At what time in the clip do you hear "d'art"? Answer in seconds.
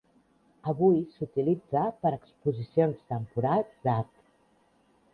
3.87-4.15